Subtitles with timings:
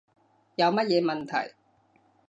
[0.55, 1.53] 有乜嘢問題